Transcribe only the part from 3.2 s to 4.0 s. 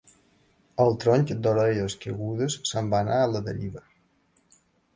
a la deriva.